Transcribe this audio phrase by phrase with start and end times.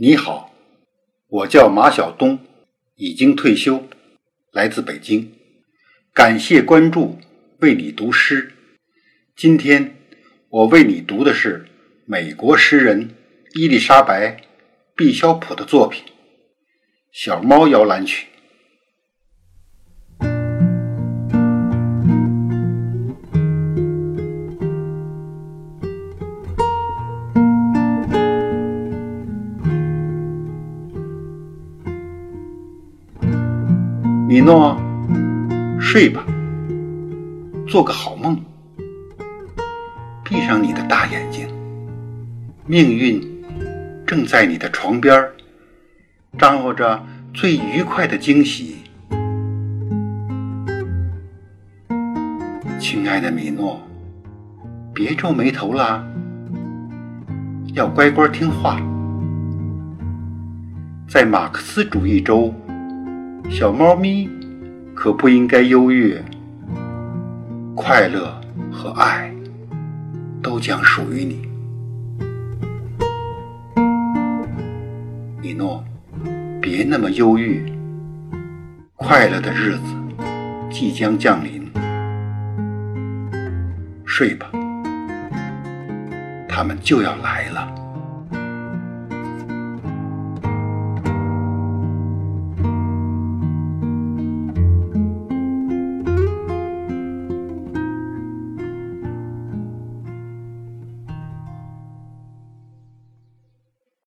[0.00, 0.54] 你好，
[1.26, 2.38] 我叫马晓东，
[2.94, 3.82] 已经退休，
[4.52, 5.32] 来自北京。
[6.14, 7.18] 感谢关注，
[7.58, 8.52] 为你读诗。
[9.34, 9.96] 今天
[10.50, 11.66] 我为你读的是
[12.06, 13.10] 美国诗人
[13.54, 14.36] 伊丽莎白·
[14.94, 16.04] 毕肖普的作品
[17.10, 18.28] 《小猫摇篮曲》。
[34.28, 34.76] 米诺，
[35.80, 36.22] 睡吧，
[37.66, 38.38] 做个好梦。
[40.22, 41.48] 闭上你的大眼睛，
[42.66, 43.22] 命运
[44.06, 45.26] 正在你的床边
[46.36, 48.76] 张罗着最愉快的惊喜。
[52.78, 53.80] 亲爱的米诺，
[54.92, 56.04] 别皱眉头啦，
[57.72, 58.78] 要乖乖听话。
[61.08, 62.54] 在马克思主义中。
[63.50, 64.28] 小猫咪
[64.94, 66.16] 可不应该忧郁，
[67.74, 68.38] 快乐
[68.70, 69.32] 和爱
[70.42, 71.48] 都将属于你。
[75.40, 75.82] 米诺，
[76.60, 77.72] 别那么忧郁，
[78.94, 79.94] 快乐的日子
[80.70, 81.66] 即将降临。
[84.04, 84.46] 睡吧，
[86.48, 87.87] 他们就要来了。